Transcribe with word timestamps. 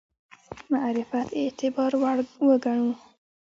معرفت 0.71 1.27
اعتبار 1.41 1.91
وړ 2.01 2.17
وګڼو. 2.47 2.89